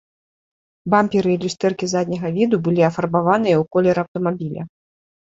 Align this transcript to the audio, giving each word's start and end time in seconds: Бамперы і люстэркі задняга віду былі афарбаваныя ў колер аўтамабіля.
Бамперы 0.91 1.29
і 1.33 1.35
люстэркі 1.43 1.89
задняга 1.91 2.31
віду 2.37 2.55
былі 2.67 2.81
афарбаваныя 2.87 3.55
ў 3.57 3.63
колер 3.75 3.95
аўтамабіля. 4.03 4.61